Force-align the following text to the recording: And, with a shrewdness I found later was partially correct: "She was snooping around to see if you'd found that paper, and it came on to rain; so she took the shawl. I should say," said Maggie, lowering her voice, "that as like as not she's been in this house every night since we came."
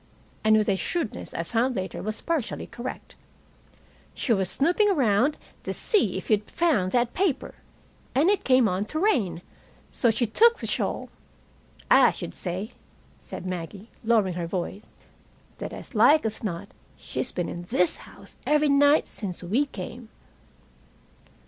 And, 0.43 0.57
with 0.57 0.67
a 0.67 0.77
shrewdness 0.77 1.31
I 1.35 1.43
found 1.43 1.75
later 1.75 2.01
was 2.01 2.21
partially 2.21 2.65
correct: 2.65 3.13
"She 4.15 4.33
was 4.33 4.49
snooping 4.49 4.89
around 4.89 5.37
to 5.61 5.75
see 5.75 6.17
if 6.17 6.31
you'd 6.31 6.49
found 6.49 6.91
that 6.91 7.13
paper, 7.13 7.53
and 8.15 8.27
it 8.31 8.43
came 8.43 8.67
on 8.67 8.85
to 8.85 8.97
rain; 8.99 9.43
so 9.91 10.09
she 10.09 10.25
took 10.25 10.57
the 10.57 10.65
shawl. 10.65 11.09
I 11.91 12.11
should 12.13 12.33
say," 12.33 12.71
said 13.19 13.45
Maggie, 13.45 13.91
lowering 14.03 14.33
her 14.33 14.47
voice, 14.47 14.89
"that 15.59 15.71
as 15.71 15.93
like 15.93 16.25
as 16.25 16.43
not 16.43 16.69
she's 16.97 17.31
been 17.31 17.47
in 17.47 17.61
this 17.61 17.97
house 17.97 18.37
every 18.43 18.69
night 18.69 19.05
since 19.05 19.43
we 19.43 19.67
came." 19.67 20.09